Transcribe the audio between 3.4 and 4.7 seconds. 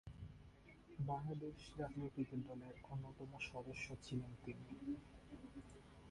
সদস্য ছিলেন তিনি।